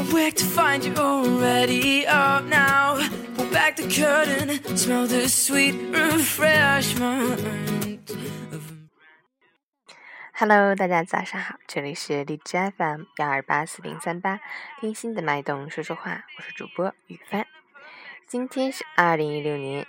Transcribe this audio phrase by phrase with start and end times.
[0.00, 2.96] Awake to find you already up now.
[3.36, 7.38] Pull back the curtain, smell the sweet refreshment.
[10.32, 14.40] Hello，大家早上好，这里是荔枝 FM 幺二八四零三八，
[14.80, 17.46] 听心的脉动说说话，我是主播雨帆。
[18.26, 19.86] 今天是二零一六年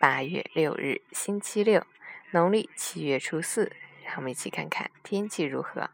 [0.00, 1.86] 八月六日，星期六，
[2.32, 3.70] 农历七月初四。
[4.04, 5.90] 让我们一起看看天气如何。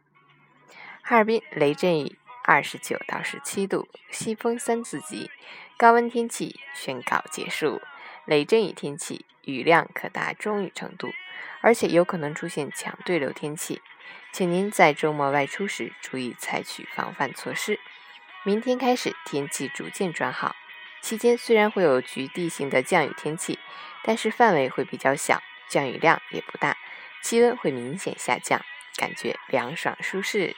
[1.02, 2.18] 哈尔滨雷阵雨，
[2.50, 5.30] 二十九到十七度，西风三四级，
[5.76, 7.80] 高温天气宣告结束。
[8.24, 11.12] 雷阵雨天气，雨量可达中雨程度，
[11.60, 13.80] 而且有可能出现强对流天气，
[14.32, 17.78] 请您在周末外出时注意采取防范措施。
[18.42, 20.56] 明天开始天气逐渐转好，
[21.00, 23.60] 期间虽然会有局地性的降雨天气，
[24.02, 26.76] 但是范围会比较小，降雨量也不大，
[27.22, 28.60] 气温会明显下降，
[28.96, 30.56] 感觉凉爽舒适。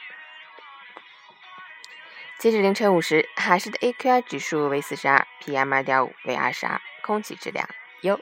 [2.43, 7.65] 截止凌晨五时，海市的 AQI 指数为四十二，PM 二点五为二十二，空气质量
[8.01, 8.19] 优。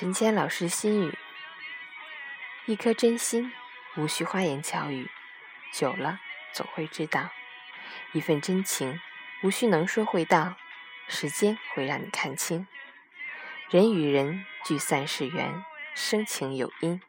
[0.00, 1.18] 陈谦老师心语：
[2.66, 3.50] 一颗真心，
[3.96, 5.10] 无需花言巧语，
[5.72, 6.20] 久了
[6.52, 7.30] 总会知道；
[8.12, 9.00] 一份真情，
[9.42, 10.56] 无需能说会道，
[11.08, 12.66] 时间会让你看清。
[13.70, 17.00] 人与人聚散是缘，生情有因。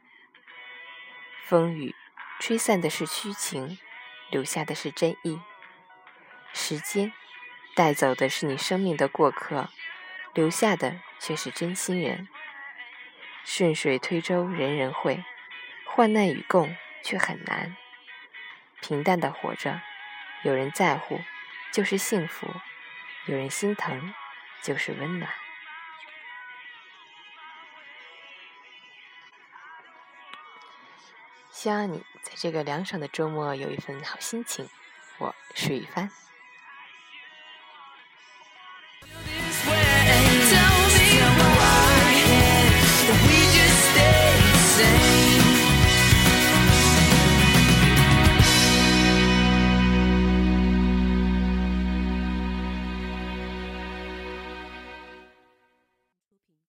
[1.44, 1.94] 风雨
[2.40, 3.78] 吹散的是虚情，
[4.29, 5.40] 留下的是真意。
[6.53, 7.11] 时间
[7.75, 9.69] 带走的是你生命的过客，
[10.34, 12.28] 留下的却是真心人。
[13.44, 15.23] 顺水推舟，人人会；
[15.94, 17.75] 患难与共却很难。
[18.81, 19.81] 平淡的活着
[20.44, 21.19] 有人在乎
[21.72, 22.47] 就是幸福
[23.28, 24.13] 有人心疼
[24.63, 25.29] 就是温暖。
[31.52, 34.68] 希望你在这个凉爽的周末有一份好心情。
[35.19, 36.09] 我是雨帆。